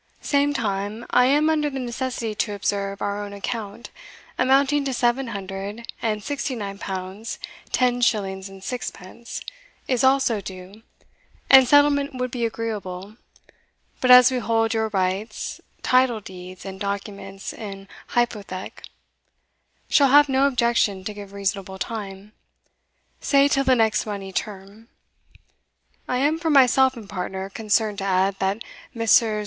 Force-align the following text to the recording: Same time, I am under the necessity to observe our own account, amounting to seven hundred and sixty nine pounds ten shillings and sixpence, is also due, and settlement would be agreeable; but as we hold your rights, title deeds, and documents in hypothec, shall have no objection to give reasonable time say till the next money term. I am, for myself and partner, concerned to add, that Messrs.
Same 0.19 0.51
time, 0.51 1.05
I 1.11 1.25
am 1.25 1.47
under 1.47 1.69
the 1.69 1.77
necessity 1.77 2.33
to 2.33 2.53
observe 2.55 3.03
our 3.03 3.23
own 3.23 3.33
account, 3.33 3.91
amounting 4.35 4.83
to 4.85 4.95
seven 4.95 5.27
hundred 5.27 5.85
and 6.01 6.23
sixty 6.23 6.55
nine 6.55 6.79
pounds 6.79 7.37
ten 7.71 8.01
shillings 8.01 8.49
and 8.49 8.63
sixpence, 8.63 9.41
is 9.87 10.03
also 10.03 10.41
due, 10.41 10.81
and 11.51 11.67
settlement 11.67 12.15
would 12.15 12.31
be 12.31 12.47
agreeable; 12.47 13.15
but 13.99 14.09
as 14.09 14.31
we 14.31 14.39
hold 14.39 14.73
your 14.73 14.87
rights, 14.87 15.61
title 15.83 16.19
deeds, 16.19 16.65
and 16.65 16.79
documents 16.79 17.53
in 17.53 17.87
hypothec, 18.15 18.81
shall 19.87 20.09
have 20.09 20.27
no 20.27 20.47
objection 20.47 21.03
to 21.03 21.13
give 21.13 21.31
reasonable 21.31 21.77
time 21.77 22.31
say 23.19 23.47
till 23.47 23.63
the 23.63 23.75
next 23.75 24.07
money 24.07 24.33
term. 24.33 24.87
I 26.07 26.17
am, 26.17 26.39
for 26.39 26.49
myself 26.49 26.97
and 26.97 27.07
partner, 27.07 27.51
concerned 27.51 27.99
to 27.99 28.03
add, 28.03 28.39
that 28.39 28.63
Messrs. 28.95 29.39